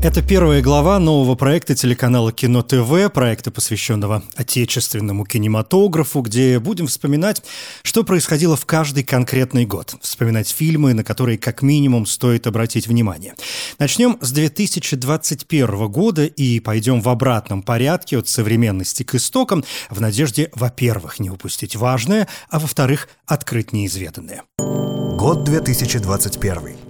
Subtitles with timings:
[0.00, 7.42] Это первая глава нового проекта телеканала Кино ТВ, проекта, посвященного отечественному кинематографу, где будем вспоминать,
[7.82, 9.96] что происходило в каждый конкретный год.
[10.00, 13.34] Вспоминать фильмы, на которые как минимум стоит обратить внимание.
[13.80, 20.52] Начнем с 2021 года и пойдем в обратном порядке от современности к истокам, в надежде,
[20.54, 24.44] во-первых, не упустить важное, а во-вторых, открыть неизведанное.
[24.58, 26.87] Год 2021.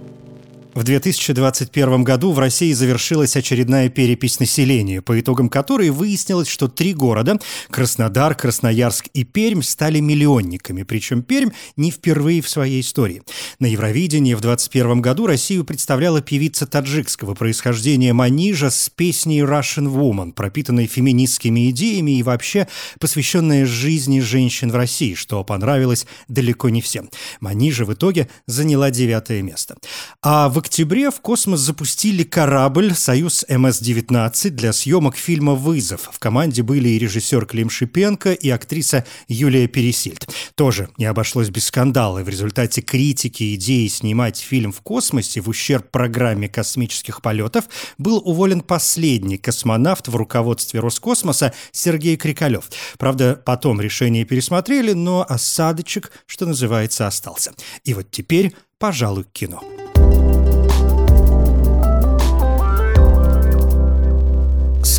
[0.75, 6.93] В 2021 году в России завершилась очередная перепись населения, по итогам которой выяснилось, что три
[6.93, 7.39] города–
[7.71, 13.23] Краснодар, Красноярск и Пермь– стали миллионниками, причем Пермь не впервые в своей истории.
[13.57, 20.33] На Евровидении в 2021 году Россию представляла певица таджикского происхождения Манижа с песней «Russian Woman»,
[20.33, 22.67] пропитанной феминистскими идеями и вообще
[22.99, 27.09] посвященная жизни женщин в России, что понравилось далеко не всем.
[27.39, 29.75] Манижа в итоге заняла девятое место.
[30.21, 36.09] А в октябре в космос запустили корабль «Союз МС-19» для съемок фильма «Вызов».
[36.11, 40.27] В команде были и режиссер Клим Шипенко, и актриса Юлия Пересильд.
[40.55, 42.21] Тоже не обошлось без скандала.
[42.23, 47.65] В результате критики идеи снимать фильм в космосе в ущерб программе космических полетов
[47.97, 52.69] был уволен последний космонавт в руководстве Роскосмоса Сергей Крикалев.
[52.97, 57.53] Правда, потом решение пересмотрели, но осадочек, что называется, остался.
[57.83, 59.63] И вот теперь, пожалуй, кино.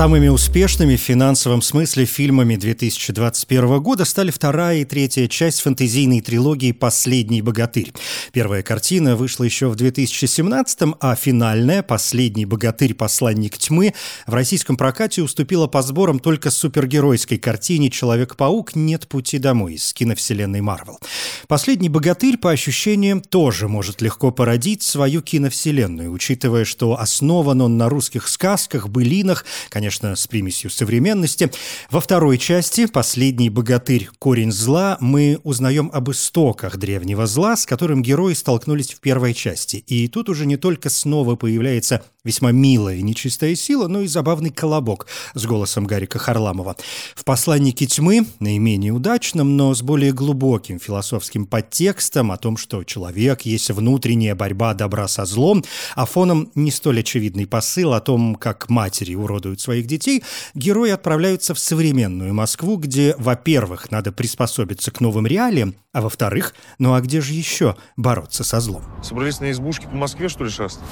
[0.01, 6.73] Самыми успешными в финансовом смысле фильмами 2021 года стали вторая и третья часть фэнтезийной трилогии
[6.73, 7.93] «Последний богатырь».
[8.33, 12.95] Первая картина вышла еще в 2017 а финальная «Последний богатырь.
[12.95, 13.93] Посланник тьмы»
[14.27, 18.75] в российском прокате уступила по сборам только супергеройской картине «Человек-паук.
[18.75, 20.99] Нет пути домой» из киновселенной Марвел.
[21.47, 27.91] «Последний богатырь», по ощущениям, тоже может легко породить свою киновселенную, учитывая, что основан он на
[27.91, 31.51] русских сказках, былинах, конечно, конечно, с примесью современности.
[31.91, 34.09] Во второй части «Последний богатырь.
[34.21, 39.83] Корень зла» мы узнаем об истоках древнего зла, с которым герои столкнулись в первой части.
[39.89, 45.07] И тут уже не только снова появляется весьма милая нечистая сила, но и забавный колобок
[45.35, 46.77] с голосом Гарика Харламова.
[47.15, 53.43] В «Посланнике тьмы», наименее удачном, но с более глубоким философским подтекстом о том, что человек
[53.43, 55.65] есть внутренняя борьба добра со злом,
[55.95, 60.23] а фоном не столь очевидный посыл о том, как матери уродуют своих детей,
[60.55, 66.95] герои отправляются в современную Москву, где, во-первых, надо приспособиться к новым реалиям, а во-вторых, ну
[66.95, 68.85] а где же еще бороться со злом?
[69.03, 70.85] Собрались на избушке по Москве, что ли, шастать?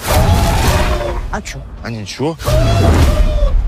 [1.31, 1.61] А чё?
[1.83, 2.37] А ничего.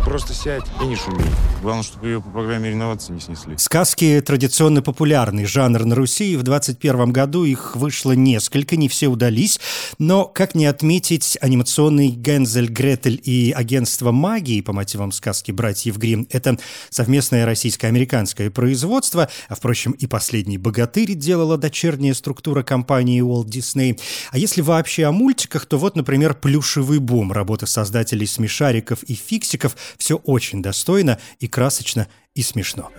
[0.05, 1.23] Просто сядь и не шуми.
[1.63, 3.57] Главное, чтобы ее по программе реновации не снесли.
[3.59, 6.37] Сказки– традиционно популярный жанр на Руси.
[6.37, 9.61] В 21 году их вышло несколько, не все удались.
[9.99, 16.27] Но, как не отметить, анимационный Гензель, Гретель и агентство магии по мотивам сказки «Братьев Гримм»–
[16.31, 19.29] это совместное российско-американское производство.
[19.49, 24.01] А, впрочем, и «Последний богатырь» делала дочерняя структура компании Walt Disney.
[24.31, 29.77] А если вообще о мультиках, то вот, например, «Плюшевый бум»– работа создателей «Смешариков» и «Фиксиков»–
[29.99, 32.91] все очень достойно и красочно и смешно.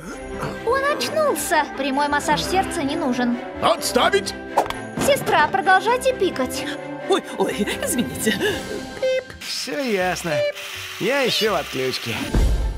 [0.66, 1.66] Он очнулся.
[1.78, 3.38] Прямой массаж сердца не нужен.
[3.62, 4.34] Отставить!
[5.06, 6.66] Сестра, продолжайте пикать.
[7.10, 8.32] Ой, ой, извините.
[9.02, 9.24] Пип.
[9.40, 10.32] Все ясно.
[11.00, 12.12] Я еще в отключке.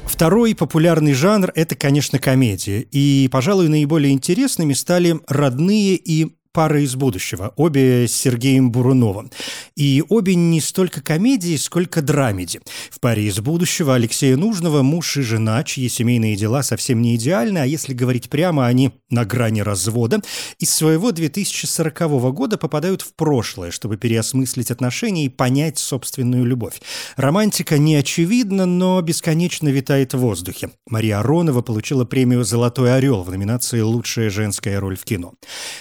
[0.06, 2.86] Второй популярный жанр– это, конечно, комедия.
[2.92, 9.32] И, пожалуй, наиболее интересными стали родные и пара из будущего, обе с Сергеем Буруновым.
[9.76, 12.62] И обе не столько комедии, сколько драмеди.
[12.92, 17.58] В паре из будущего Алексея Нужного муж и жена, чьи семейные дела совсем не идеальны,
[17.58, 20.22] а если говорить прямо, они на грани развода,
[20.60, 22.00] из своего 2040
[22.34, 26.82] года попадают в прошлое, чтобы переосмыслить отношения и понять собственную любовь.
[27.16, 30.70] Романтика не очевидна, но бесконечно витает в воздухе.
[30.88, 35.34] Мария Аронова получила премию «Золотой орел» в номинации «Лучшая женская роль в кино».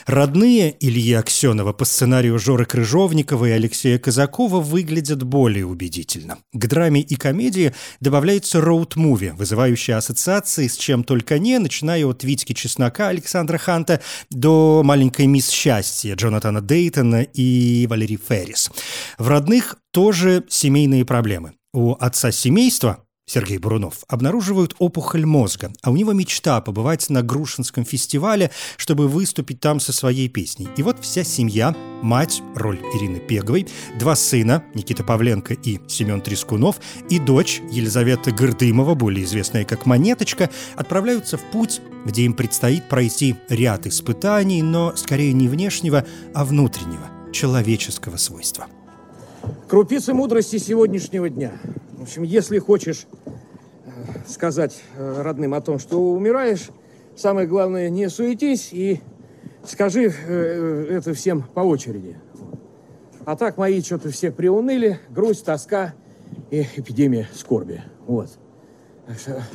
[0.07, 6.39] Родные Илье Ильи Аксенова по сценарию Жоры Крыжовникова и Алексея Казакова выглядят более убедительно.
[6.53, 12.53] К драме и комедии добавляется роуд-муви, вызывающий ассоциации с чем только не, начиная от Витьки
[12.53, 14.01] Чеснока Александра Ханта
[14.31, 18.71] до «Маленькой мисс Счастья» Джонатана Дейтона и Валерий Феррис.
[19.19, 21.53] В «Родных» тоже семейные проблемы.
[21.73, 27.85] У отца семейства Сергей Бурунов, обнаруживают опухоль мозга, а у него мечта побывать на Грушинском
[27.85, 30.69] фестивале, чтобы выступить там со своей песней.
[30.77, 36.81] И вот вся семья, мать, роль Ирины Пеговой, два сына, Никита Павленко и Семен Трескунов,
[37.09, 43.37] и дочь Елизавета Гордымова, более известная как Монеточка, отправляются в путь, где им предстоит пройти
[43.49, 46.05] ряд испытаний, но скорее не внешнего,
[46.35, 48.67] а внутреннего, человеческого свойства.
[49.69, 51.53] Крупицы мудрости сегодняшнего дня.
[51.93, 53.07] В общем, если хочешь
[53.85, 53.91] э,
[54.27, 56.71] сказать э, родным о том, что умираешь,
[57.17, 59.01] самое главное, не суетись и
[59.65, 62.17] скажи э, это всем по очереди.
[63.25, 65.95] А так мои что-то все приуныли, грусть, тоска
[66.51, 67.83] и эпидемия скорби.
[68.07, 68.31] Вот.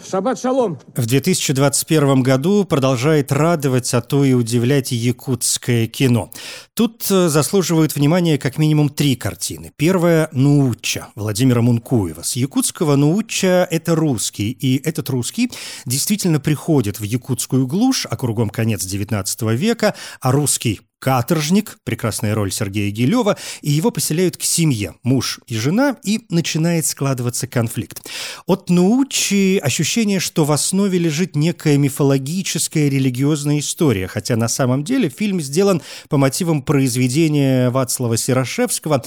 [0.09, 0.77] Шаббат шалом!
[0.95, 6.31] В 2021 году продолжает радовать, а то и удивлять якутское кино.
[6.73, 9.71] Тут э, заслуживают внимания как минимум три картины.
[9.75, 12.23] Первая– «Науча» Владимира Мункуева.
[12.23, 15.51] С якутского «Науча»– это русский, и этот русский
[15.85, 22.51] действительно приходит в якутскую глушь, а кругом конец XIX века, а русский каторжник, прекрасная роль
[22.51, 28.01] Сергея Гилева, и его поселяют к семье, муж и жена, и начинает складываться конфликт.
[28.45, 35.09] От Научи ощущение, что в основе лежит некая мифологическая религиозная история, хотя на самом деле
[35.09, 39.03] фильм сделан по мотивам произведения Вацлава Сирошевского,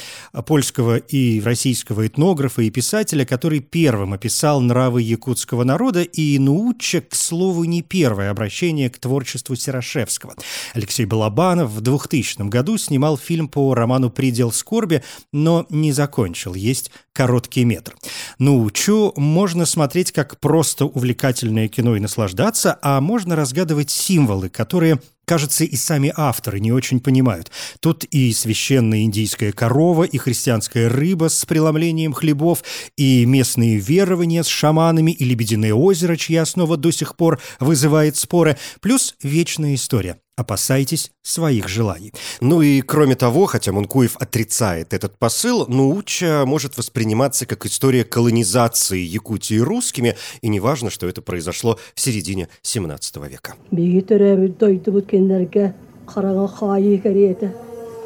[0.46, 7.14] польского и российского этнографа и писателя, который первым описал нравы якутского народа, и Науча, к
[7.14, 10.34] слову, не первое обращение к творчеству Сирошевского.
[10.74, 16.54] Алексей Балабанов в 2000 году снимал фильм по роману «Предел скорби», но не закончил.
[16.54, 17.96] Есть короткий метр.
[18.38, 25.00] Ну, Чу можно смотреть как просто увлекательное кино и наслаждаться, а можно разгадывать символы, которые
[25.24, 27.52] кажется, и сами авторы не очень понимают.
[27.78, 32.64] Тут и священная индийская корова, и христианская рыба с преломлением хлебов,
[32.96, 38.58] и местные верования с шаманами, и лебединое озеро, чья основа до сих пор вызывает споры,
[38.80, 42.12] плюс вечная история опасайтесь своих желаний.
[42.40, 48.98] Ну и кроме того, хотя Мункуев отрицает этот посыл, Науча может восприниматься как история колонизации
[48.98, 53.54] Якутии русскими, и неважно, что это произошло в середине 17 века.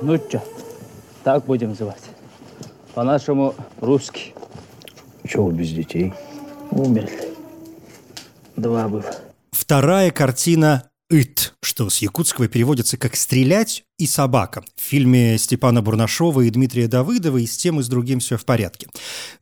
[0.02, 0.42] Нуча.
[1.22, 2.02] Так будем называть.
[2.94, 4.34] По-нашему русский.
[5.26, 6.12] Чего без детей?
[6.70, 7.28] Умерли.
[8.56, 9.04] Два было.
[9.52, 14.64] Вторая картина «Ит», что с якутского переводится как «стрелять» и «собака».
[14.74, 18.44] В фильме Степана Бурнашова и Дмитрия Давыдова и с тем, и с другим все в
[18.44, 18.88] порядке.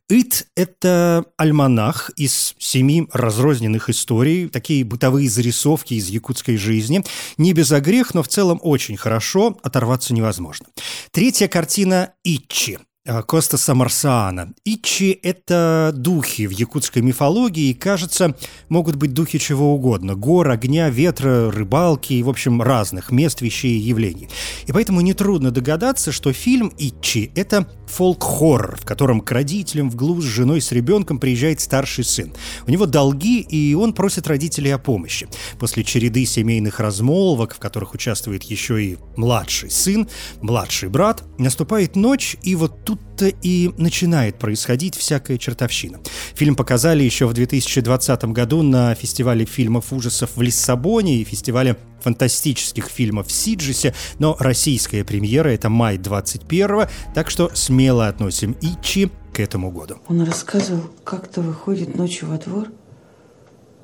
[0.09, 7.03] «Ит»— это альманах из семи разрозненных историй, такие бытовые зарисовки из якутской жизни.
[7.37, 10.67] Не без огрех, но в целом очень хорошо, оторваться невозможно.
[11.11, 12.79] Третья картина «Итчи».
[13.05, 14.53] А, Костаса Марсаана.
[14.63, 18.33] Ичи– это духи в якутской мифологии, и, кажется,
[18.69, 23.81] могут быть духи чего угодно– гор, огня, ветра, рыбалки, в общем, разных мест, вещей и
[23.81, 24.29] явлений.
[24.67, 30.21] И поэтому нетрудно догадаться, что фильм «Ичи»– это фолк-хоррор, в котором к родителям в глубь
[30.21, 32.33] с женой с ребенком приезжает старший сын.
[32.67, 35.27] У него долги, и он просит родителей о помощи.
[35.59, 40.07] После череды семейных размолвок, в которых участвует еще и младший сын,
[40.41, 45.99] младший брат, наступает ночь, и вот тут тут-то и начинает происходить всякая чертовщина.
[46.35, 52.87] Фильм показали еще в 2020 году на фестивале фильмов ужасов в Лиссабоне и фестивале фантастических
[52.87, 59.39] фильмов в Сиджисе, но российская премьера— это май 21 так что смело относим Ичи к
[59.39, 59.97] этому году.
[60.07, 62.69] Он рассказывал, как-то выходит ночью во двор,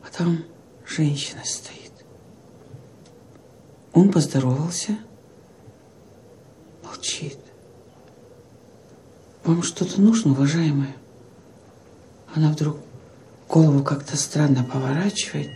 [0.04, 0.44] а там
[0.86, 1.92] женщина стоит.
[3.94, 4.98] Он поздоровался,
[6.84, 7.38] молчит.
[9.44, 10.96] Вам что-то нужно, уважаемая?
[12.36, 12.78] Она вдруг
[13.48, 15.50] голову как-то странно поворачивает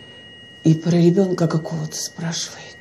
[0.66, 2.78] и про ребенка какого-то спрашивает.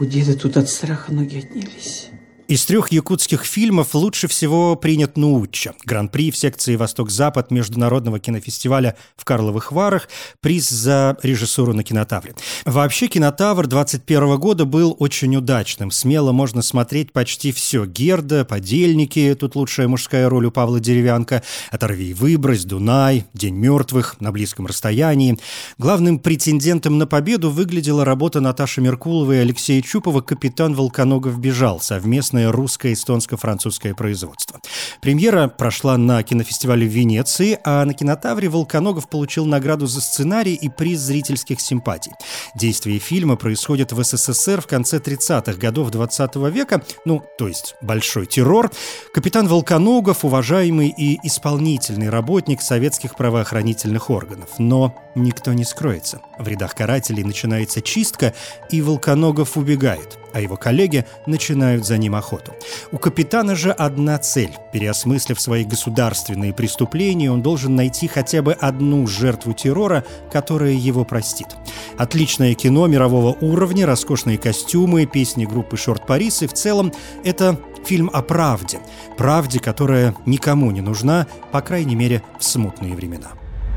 [0.00, 2.10] У деда тут от страха ноги отнялись.
[2.48, 5.74] Из трех якутских фильмов лучше всего принят «Науча».
[5.84, 10.08] Гран-при в секции «Восток-Запад» Международного кинофестиваля в Карловых Варах,
[10.40, 12.34] приз за режиссуру на кинотавре.
[12.64, 15.90] Вообще «Кинотавр» 21 года был очень удачным.
[15.90, 17.84] Смело можно смотреть почти все.
[17.84, 24.22] «Герда», «Подельники», тут лучшая мужская роль у Павла Деревянко, «Оторви и выбрось», «Дунай», «День мертвых»,
[24.22, 25.38] «На близком расстоянии».
[25.76, 32.37] Главным претендентом на победу выглядела работа Наташи Меркуловой и Алексея Чупова «Капитан Волконогов бежал» совместно
[32.38, 34.60] совместное русско-эстонско-французское производство.
[35.00, 40.68] Премьера прошла на кинофестивале в Венеции, а на кинотавре Волконогов получил награду за сценарий и
[40.68, 42.12] приз зрительских симпатий.
[42.54, 47.74] Действие фильма происходит в СССР в конце 30-х годов 20 -го века, ну, то есть
[47.82, 48.70] большой террор.
[49.12, 54.48] Капитан Волконогов– уважаемый и исполнительный работник советских правоохранительных органов.
[54.58, 56.20] Но никто не скроется.
[56.38, 58.34] В рядах карателей начинается чистка,
[58.70, 62.52] и Волконогов убегает, а его коллеги начинают за ним охоту.
[62.92, 64.52] У капитана же одна цель.
[64.72, 71.48] Переосмыслив свои государственные преступления, он должен найти хотя бы одну жертву террора, которая его простит.
[71.96, 76.92] Отличное кино мирового уровня, роскошные костюмы, песни группы «Шорт Парис» и в целом
[77.24, 78.80] это фильм о правде.
[79.16, 83.28] Правде, которая никому не нужна, по крайней мере, в смутные времена.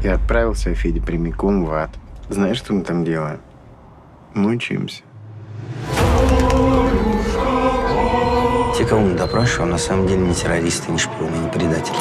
[0.04, 1.92] Я отправился, Федя, прямиком в ад.
[2.32, 3.42] Знаешь, что мы там делаем?
[4.34, 5.04] Мы учимся.
[8.78, 11.94] Те, кого мы допрашиваем, на самом деле не террористы, не шпионы, не предатели.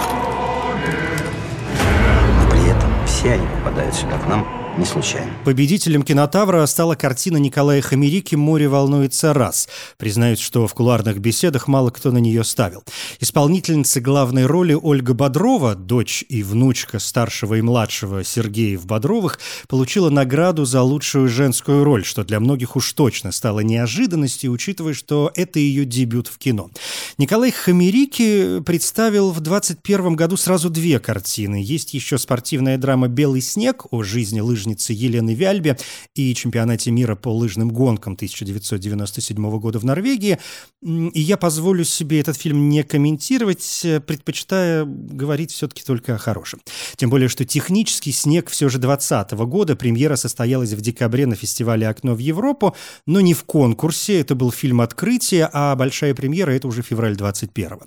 [2.37, 5.31] Но при этом все они попадают сюда к нам не случайно.
[5.45, 9.69] Победителем кинотавра стала картина Николая Хамерики «Море волнуется раз».
[9.99, 12.83] Признаюсь, что в кулуарных беседах мало кто на нее ставил.
[13.21, 20.65] Исполнительница главной роли Ольга Бодрова, дочь и внучка старшего и младшего Сергеев Бодровых, получила награду
[20.65, 25.85] за лучшую женскую роль, что для многих уж точно стало неожиданностью, учитывая, что это ее
[25.85, 26.71] дебют в кино.
[27.19, 31.63] Николай Хамерики представил в 21 году сразу две картины.
[31.63, 35.77] Есть еще спортивная драма «Белый снег» о жизни лыжников лыжницы Елены Вяльбе
[36.15, 40.39] и чемпионате мира по лыжным гонкам 1997 года в Норвегии.
[40.83, 46.61] И я позволю себе этот фильм не комментировать, предпочитая говорить все-таки только о хорошем.
[46.97, 49.77] Тем более, что технический снег все же 2020 года.
[49.77, 52.75] Премьера состоялась в декабре на фестивале «Окно в Европу»,
[53.07, 54.21] но не в конкурсе.
[54.21, 57.81] Это был фильм «Открытие», а большая премьера– это уже февраль 21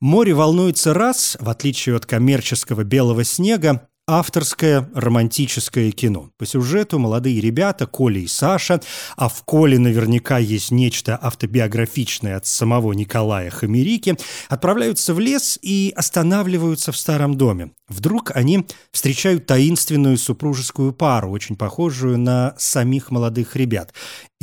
[0.00, 6.30] «Море волнуется раз», в отличие от коммерческого «Белого снега», авторское романтическое кино.
[6.36, 8.80] По сюжету молодые ребята, Коля и Саша,
[9.16, 14.16] а в Коле наверняка есть нечто автобиографичное от самого Николая Хамерики,
[14.48, 17.72] отправляются в лес и останавливаются в старом доме.
[17.88, 23.92] Вдруг они встречают таинственную супружескую пару, очень похожую на самих молодых ребят.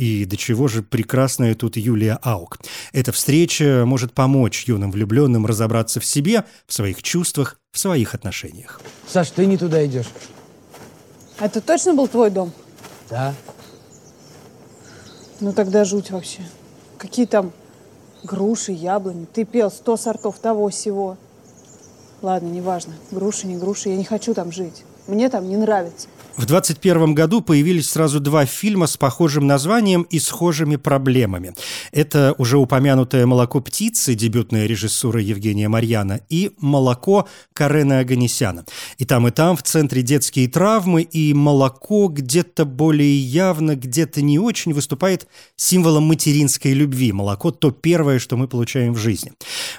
[0.00, 2.58] И до чего же прекрасная тут Юлия Аук.
[2.94, 8.80] Эта встреча может помочь юным влюбленным разобраться в себе, в своих чувствах, в своих отношениях.
[9.06, 10.08] Саш, ты не туда идешь.
[11.38, 12.50] Это точно был твой дом?
[13.10, 13.34] Да.
[15.40, 16.48] Ну тогда жуть вообще.
[16.96, 17.52] Какие там
[18.22, 19.26] груши, яблони.
[19.26, 21.18] Ты пел сто сортов того всего.
[22.22, 22.94] Ладно, неважно.
[23.10, 23.90] Груши, не груши.
[23.90, 24.82] Я не хочу там жить.
[25.06, 26.08] Мне там не нравится.
[26.36, 31.54] В 2021 году появились сразу два фильма с похожим названием и схожими проблемами.
[31.92, 38.64] Это уже упомянутое «Молоко птицы», дебютная режиссура Евгения Марьяна, и «Молоко» Карена Аганесяна.
[38.98, 44.38] И там, и там в центре детские травмы, и молоко где-то более явно, где-то не
[44.38, 47.12] очень выступает символом материнской любви.
[47.12, 49.32] Молоко– то первое, что мы получаем в жизни.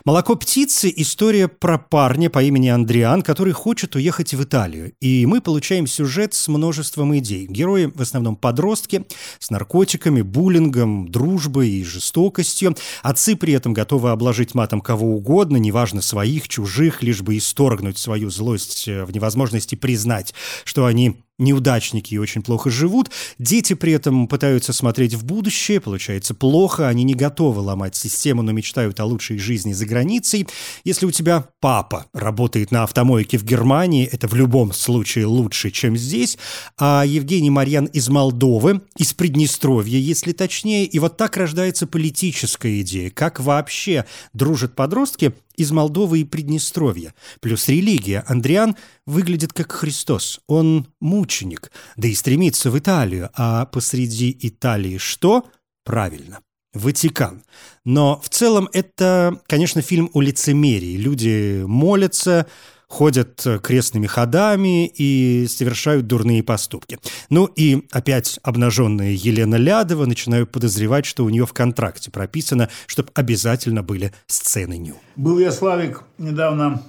[0.06, 4.94] «Молоко птицы»– история про парня по имени Андриан, который хочет уехать в Италию.
[5.00, 7.46] И мы получаем сюжет с множеством идей.
[7.48, 9.06] Герои в основном подростки
[9.40, 12.76] с наркотиками, буллингом, дружбой и жестокостью.
[13.04, 18.30] Отцы при этом готовы обложить матом кого угодно, неважно своих, чужих, лишь бы исторгнуть свою
[18.30, 20.34] злость э, в невозможности признать,
[20.66, 23.12] что они неудачники и очень плохо живут.
[23.38, 28.52] Дети при этом пытаются смотреть в будущее, получается плохо, они не готовы ломать систему, но
[28.52, 30.48] мечтают о лучшей жизни за границей.
[30.84, 35.98] Если у тебя папа работает на автомойке в Германии, это в любом случае лучше, чем
[35.98, 36.38] здесь,
[36.78, 43.10] а Евгений Марьян из Молдовы, из Приднестровья, если точнее, и вот так рождается политическая идея,
[43.10, 47.14] как вообще дружат подростки из Молдовы и Приднестровья.
[47.40, 48.24] Плюс религия.
[48.28, 48.76] Андриан
[49.12, 50.40] выглядит как Христос.
[50.48, 53.30] Он мученик, да и стремится в Италию.
[53.36, 55.46] А посреди Италии что?
[55.84, 56.40] Правильно.
[56.74, 57.44] Ватикан.
[57.84, 60.96] Но в целом это, конечно, фильм о лицемерии.
[60.96, 62.48] Люди молятся,
[62.88, 66.98] ходят крестными ходами и совершают дурные поступки.
[67.30, 73.10] Ну и опять обнаженная Елена Лядова начинаю подозревать, что у нее в контракте прописано, чтобы
[73.14, 74.96] обязательно были сцены ню.
[75.18, 76.82] Был я, Славик, недавно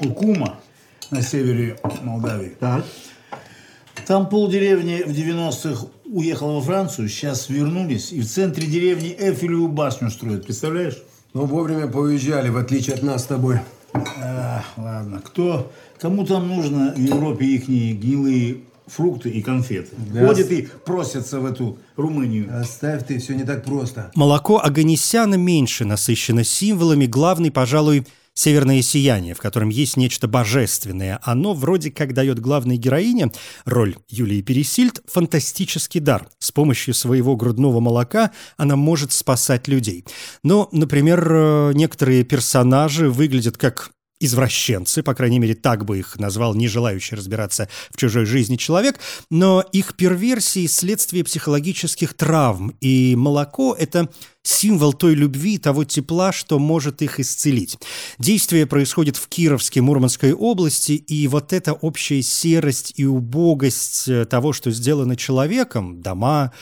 [0.00, 0.58] у Кума
[1.10, 2.52] на севере Молдавии.
[2.60, 2.84] Так.
[4.06, 10.10] Там полдеревни в 90-х уехала во Францию, сейчас вернулись, и в центре деревни Эфелеву башню
[10.10, 11.02] строят, представляешь?
[11.32, 13.60] Ну, вовремя поуезжали, в отличие от нас с тобой.
[13.94, 15.22] А, ладно.
[15.24, 19.90] Кто, кому там нужно в Европе их гнилые фрукты и конфеты.
[20.12, 20.26] Да.
[20.26, 22.60] Ходят и просятся в эту Румынию.
[22.60, 24.10] Оставь ты, все не так просто.
[24.14, 27.06] Молоко Аганесяна меньше насыщено символами.
[27.06, 31.20] Главный, пожалуй, «Северное сияние», в котором есть нечто божественное.
[31.22, 33.30] Оно вроде как дает главной героине,
[33.64, 36.28] роль Юлии Пересильд, фантастический дар.
[36.38, 40.04] С помощью своего грудного молока она может спасать людей.
[40.42, 46.54] Но, например, э, некоторые персонажи выглядят как извращенцы, по крайней мере, так бы их назвал
[46.54, 48.98] не желающий разбираться в чужой жизни человек,
[49.30, 54.08] но их перверсии– следствие психологических травм, и молоко– это
[54.42, 57.78] символ той любви, того тепла, что может их исцелить.
[58.18, 64.52] Действие происходит в Кировске, Мурманской области, и вот эта общая серость и убогость э, того,
[64.52, 66.52] что сделано человеком, дома,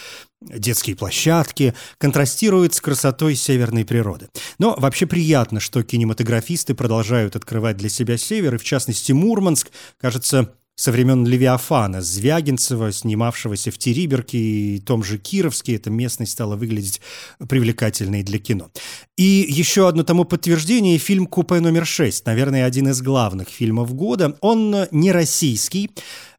[0.49, 4.29] детские площадки, контрастирует с красотой северной природы.
[4.59, 9.71] Но вообще приятно, что кинематографисты продолжают открывать для себя север, и в частности Мурманск,
[10.01, 16.57] кажется, со времен Левиафана, Звягинцева, снимавшегося в Териберке и том же Кировске, эта местность стала
[16.57, 17.01] выглядеть
[17.49, 18.71] привлекательной для кино.
[19.17, 24.37] И еще одно тому подтверждение– фильм «Купе номер 6», наверное, один из главных фильмов года.
[24.41, 25.91] Он не российский,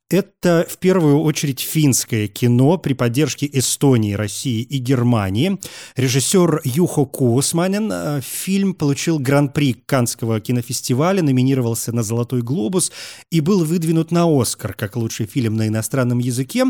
[0.10, 5.60] это в первую очередь финское кино при поддержке Эстонии, России и Германии.
[5.96, 7.92] Режиссер Юхо Куосманен.
[7.92, 12.92] Э, фильм получил гран-при Канского кинофестиваля, номинировался на «Золотой глобус»
[13.32, 16.66] и был выдвинут на «Оскар» как лучший фильм на иностранном языке.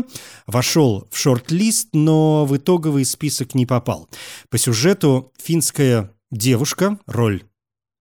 [0.46, 4.08] Вошел в шорт-лист, но в итоговый список не попал.
[4.48, 7.42] По сюжету финская девушка, роль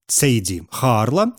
[0.07, 1.33] Цейди Харла,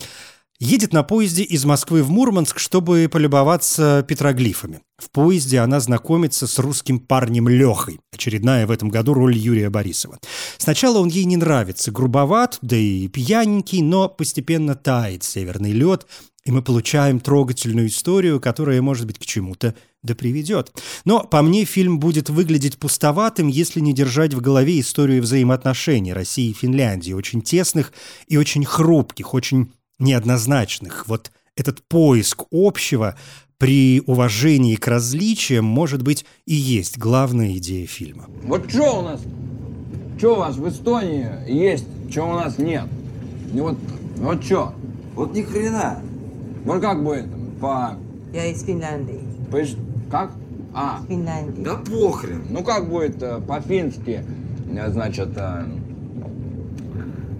[0.60, 4.82] Едет на поезде из Москвы в Мурманск, чтобы полюбоваться петроглифами.
[4.96, 10.18] В поезде она знакомится с русским парнем Лехой, очередная в этом году роль Юрия Борисова.
[10.58, 16.06] Сначала он ей не нравится, грубоват, да и пьяненький, но постепенно тает северный лед,
[16.44, 20.70] и мы получаем трогательную историю, которая, может быть, к чему-то да приведет.
[21.04, 26.50] Но, по мне, фильм будет выглядеть пустоватым, если не держать в голове историю взаимоотношений России
[26.50, 27.92] и Финляндии, очень тесных
[28.28, 31.06] и очень хрупких, очень неоднозначных.
[31.08, 33.16] Вот этот поиск общего
[33.58, 38.26] при уважении к различиям, может быть, и есть главная идея фильма.
[38.42, 39.20] Вот что у нас,
[40.18, 42.84] что у вас в Эстонии есть, что у нас нет?
[43.52, 43.78] И вот,
[44.16, 44.74] вот что?
[45.14, 46.00] Вот ни хрена.
[46.64, 47.26] Вот как будет
[47.60, 47.96] по...
[48.32, 49.20] Я из Финляндии.
[49.50, 49.58] По...
[50.10, 50.32] Как?
[50.74, 51.00] А.
[51.08, 51.62] Финляндии.
[51.62, 52.46] Да похрен.
[52.50, 54.24] Ну как будет э, по-фински,
[54.76, 55.66] э, значит, э,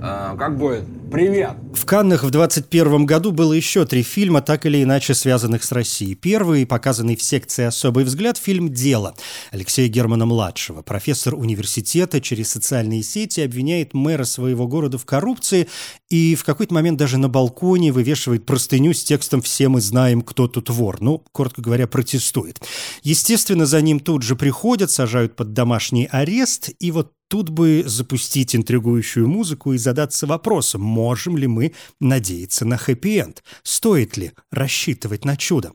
[0.00, 0.84] э, как будет
[1.14, 1.52] Привет!
[1.74, 6.14] В Каннах в 2021 году было еще три фильма, так или иначе связанных с Россией.
[6.14, 9.16] Первый, показанный в секции «Особый взгляд», фильм «Дело»
[9.50, 10.82] Алексея Германа-младшего.
[10.82, 15.68] Профессор университета через социальные сети обвиняет мэра своего города в коррупции
[16.08, 20.46] и в какой-то момент даже на балконе вывешивает простыню с текстом «Все мы знаем, кто
[20.46, 20.98] тут вор».
[21.00, 22.62] Ну, коротко говоря, протестует.
[23.02, 28.54] Естественно, за ним тут же приходят, сажают под домашний арест, и вот Тут бы запустить
[28.54, 31.63] интригующую музыку и задаться вопросом, можем ли мы
[32.00, 35.72] надеяться на хэппи-энд, стоит ли рассчитывать на чудо.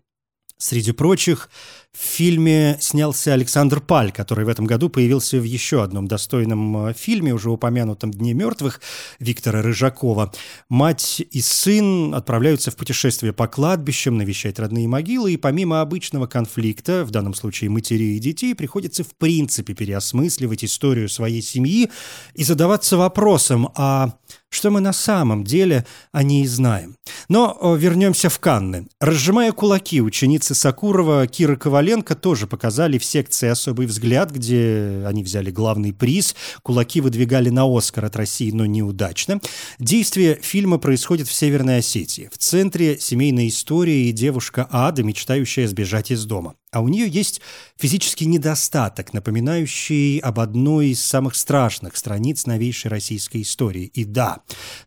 [0.58, 1.50] Среди прочих,
[1.92, 6.94] в фильме снялся Александр Паль, который в этом году появился в еще одном достойном э,
[6.94, 8.80] фильме, уже упомянутом «Дне мертвых»
[9.20, 10.32] Виктора Рыжакова.
[10.70, 17.04] Мать и сын отправляются в путешествие по кладбищам, навещать родные могилы, и помимо обычного конфликта,
[17.06, 21.90] в данном случае матерей и детей, приходится в принципе переосмысливать историю своей семьи
[22.36, 24.14] и задаваться вопросом, а
[24.50, 26.96] что мы на самом деле о ней знаем.
[27.30, 28.88] Но вернемся в Канны.
[29.00, 35.50] Разжимая кулаки, ученицы Сакурова Кира Коваленко тоже показали в секции «Особый взгляд», где они взяли
[35.50, 36.36] главный приз.
[36.62, 39.40] Кулаки выдвигали на «Оскар» от России, но неудачно.
[39.80, 42.30] Действие фильма происходит в Северной Осетии.
[42.34, 46.56] В центре семейная история и девушка Ада, мечтающая сбежать из дома.
[46.72, 47.42] А у нее есть
[47.78, 53.86] физический недостаток, напоминающий об одной из самых страшных страниц новейшей российской истории.
[53.96, 54.42] И да,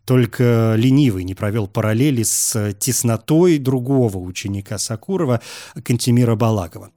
[0.05, 5.41] только ленивый не провел параллели с теснотой другого ученика Сакурова,
[5.83, 6.91] Кантемира Балагова.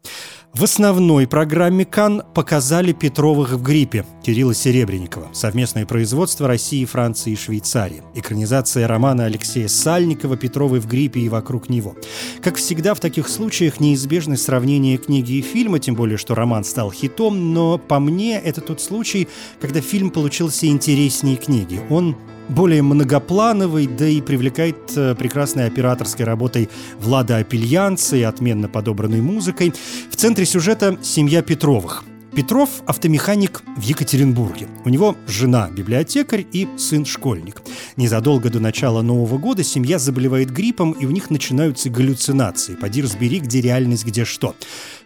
[0.54, 5.28] В основной программе «Кан» показали Петровых в гриппе Кирилла Серебренникова.
[5.34, 8.02] Совместное производство России, Франции и Швейцарии.
[8.14, 11.94] Экранизация романа Алексея Сальникова «Петровы в гриппе и вокруг него».
[12.42, 14.38] Как всегда в таких случаях неизбежны
[14.76, 18.82] сравнение книги и фильма, тем более, что роман стал хитом, но по мне это тот
[18.82, 19.26] случай,
[19.58, 21.80] когда фильм получился интереснее книги.
[21.88, 22.14] Он
[22.50, 26.68] более многоплановый, да и привлекает э, прекрасной операторской работой
[27.00, 29.72] Влада Апельянца и отменно подобранной музыкой.
[30.10, 32.04] В центре сюжета семья Петровых.
[32.36, 34.68] Петров– автомеханик в Екатеринбурге.
[34.84, 37.62] У него жена– библиотекарь и сын– школьник.
[37.96, 42.74] Незадолго до начала Нового года семья заболевает гриппом, и у них начинаются галлюцинации.
[42.74, 44.54] Поди разбери, где реальность, где что.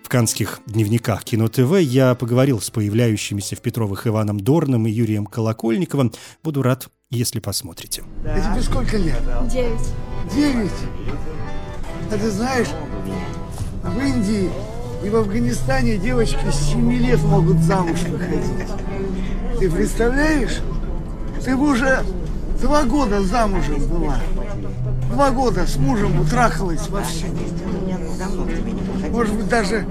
[0.02, 5.24] В канских дневниках Кино ТВ я поговорил с появляющимися в Петровых Иваном Дорном и Юрием
[5.24, 6.12] Колокольниковым.
[6.42, 8.02] Буду рад, если посмотрите.
[8.24, 9.22] А тебе сколько лет?
[9.48, 9.88] Девять.
[10.34, 10.72] Девять?
[12.10, 12.68] А ты знаешь,
[13.84, 14.50] в Индии
[15.02, 18.68] и в Афганистане девочки с 7 лет могут замуж выходить.
[19.58, 20.60] Ты представляешь?
[21.44, 22.04] Ты бы уже
[22.60, 24.20] два года замужем была.
[25.10, 27.26] Два года с мужем утрахалась вовсю.
[29.10, 29.86] Может быть, даже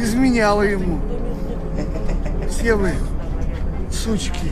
[0.00, 1.00] изменяла ему.
[2.48, 2.92] Все вы,
[3.92, 4.50] сучки,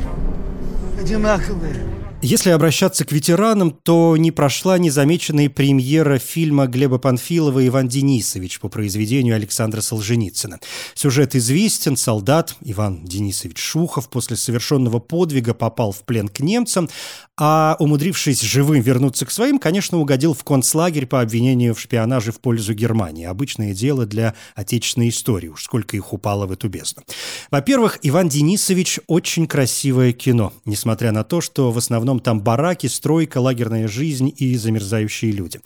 [1.00, 1.76] одинаковые.
[2.24, 8.70] Если обращаться к ветеранам, то не прошла незамеченная премьера фильма Глеба Панфилова «Иван Денисович» по
[8.70, 10.58] произведению Александра Солженицына.
[10.94, 11.98] Сюжет известен.
[11.98, 16.88] Солдат Иван Денисович Шухов после совершенного подвига попал в плен к немцам,
[17.36, 22.40] а умудрившись живым вернуться к своим, конечно, угодил в концлагерь по обвинению в шпионаже в
[22.40, 23.26] пользу Германии.
[23.26, 27.02] Обычное дело для отечественной истории, уж сколько их упало в эту бездну.
[27.50, 33.38] Во-первых, Иван Денисович– очень красивое кино, несмотря на то, что в основном там бараки, стройка,
[33.38, 35.60] лагерная жизнь и замерзающие люди.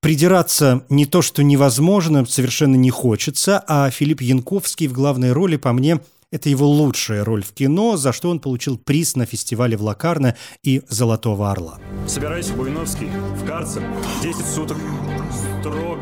[0.00, 5.72] Придираться не то, что невозможно, совершенно не хочется, а Филипп Янковский в главной роли, по
[5.72, 9.82] мне, это его лучшая роль в кино, за что он получил приз на фестивале в
[9.82, 11.78] Лакарно и «Золотого орла».
[12.06, 13.08] Собирайся, Буйновский,
[13.40, 13.82] в карцер.
[14.22, 14.76] 10 суток
[15.60, 15.95] строгого.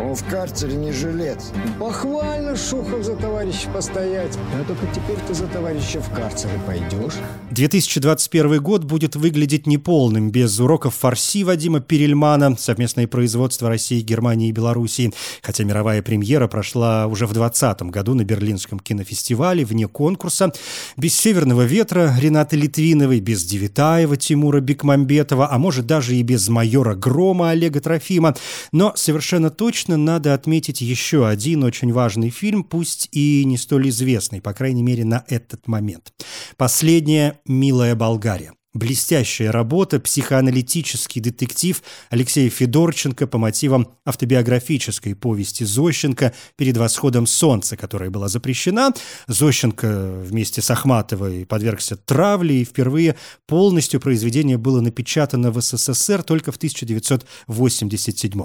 [0.00, 1.52] Он в карцере не жилец.
[1.78, 4.36] Похвально, Шухов, за товарища постоять.
[4.60, 7.14] А только теперь ты за товарища в карцере пойдешь.
[7.52, 14.52] 2021 год будет выглядеть неполным без уроков фарси Вадима Перельмана, совместное производство России, Германии и
[14.52, 15.12] Белоруссии.
[15.42, 20.52] Хотя мировая премьера прошла уже в 2020 году на Берлинском кинофестивале вне конкурса.
[20.96, 26.96] Без «Северного ветра» Ренаты Литвиновой, без Девитаева Тимура Бекмамбетова, а может даже и без «Майора
[26.96, 28.34] Грома» Олега Трофима.
[28.72, 34.40] Но совершенно точно надо отметить еще один очень важный фильм, пусть и не столь известный,
[34.40, 36.12] по крайней мере, на этот момент.
[36.56, 38.52] Последняя «Милая Болгария».
[38.74, 48.10] Блестящая работа, психоаналитический детектив Алексея Федорченко по мотивам автобиографической повести Зощенко «Перед восходом солнца», которая
[48.10, 48.92] была запрещена.
[49.28, 53.14] Зощенко вместе с Ахматовой подвергся травле, и впервые
[53.46, 58.44] полностью произведение было напечатано в СССР только в 1987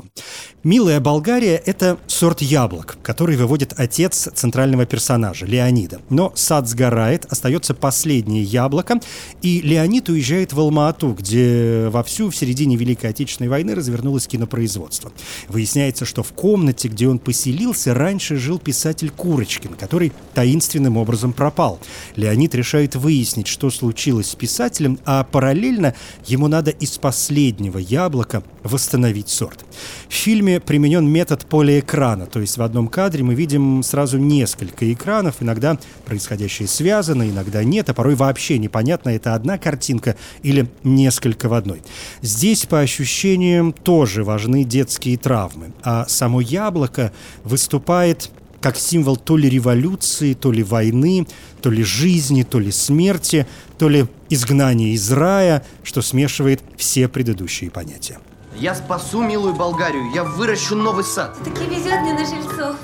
[0.64, 6.02] «Милая Болгария»— это сорт яблок, который выводит отец центрального персонажа, Леонида.
[6.12, 9.00] Но сад сгорает, остается последнее яблоко,
[9.42, 10.19] и Леонид уезжает
[10.54, 15.12] в Алма-Ату, где вовсю в середине Великой Отечественной войны развернулось кинопроизводство.
[15.48, 21.80] Выясняется, что в комнате, где он поселился, раньше жил писатель Курочкин, который таинственным образом пропал.
[22.16, 29.30] Леонид решает выяснить, что случилось с писателем, а параллельно ему надо из последнего яблока восстановить
[29.30, 29.66] сорт.
[30.10, 35.36] В фильме применен метод полиэкрана, то есть в одном кадре мы видим сразу несколько экранов,
[35.40, 40.09] иногда происходящее связано, иногда нет, а порой вообще непонятно, это одна картинка
[40.44, 41.82] или несколько в одной.
[42.22, 47.12] Здесь, по ощущениям, тоже важны детские травмы, а само яблоко
[47.44, 51.28] выступает как символ то ли революции, то ли войны,
[51.62, 57.72] то ли жизни, то ли смерти, то ли изгнания из рая, что смешивает все предыдущие
[57.72, 58.20] понятия.
[58.58, 61.38] Я спасу милую Болгарию, я выращу новый сад.
[61.44, 62.76] Таки везет мне на жильцов.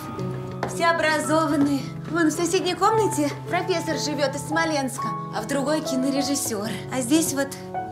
[0.74, 1.82] Все образованные.
[2.10, 6.70] Вон в соседней комнате профессор живет из Смоленска, а в другой кинорежиссер.
[6.92, 7.50] А здесь вот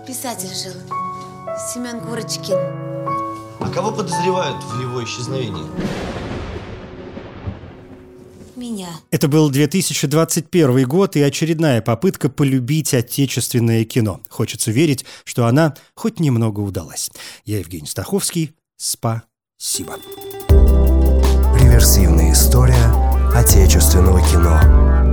[0.07, 0.73] писатель жил.
[1.71, 2.57] Семен Курочкин.
[3.59, 5.63] А кого подозревают в его исчезновении?
[8.55, 8.89] Меня.
[9.11, 14.21] Это был 2021 год и очередная попытка полюбить отечественное кино.
[14.29, 17.11] Хочется верить, что она хоть немного удалась.
[17.45, 18.55] Я Евгений Стаховский.
[18.77, 19.99] Спасибо.
[21.83, 22.93] Реверсивная история
[23.35, 25.12] отечественного кино.